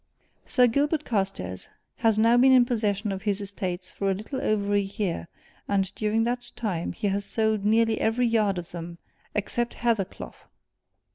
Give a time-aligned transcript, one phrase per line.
[0.47, 1.67] Sir Gilbert Carstairs
[1.97, 5.27] has now been in possession of his estates for a little over a year,
[5.67, 8.97] and during that time he has sold nearly every yard of them
[9.35, 10.47] except Hathercleugh!"